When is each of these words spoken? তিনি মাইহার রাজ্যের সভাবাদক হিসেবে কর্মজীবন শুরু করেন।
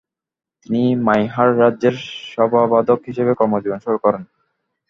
তিনি 0.61 0.81
মাইহার 1.05 1.49
রাজ্যের 1.59 1.95
সভাবাদক 2.31 2.99
হিসেবে 3.07 3.31
কর্মজীবন 3.39 3.79
শুরু 3.85 3.97
করেন। 3.97 4.23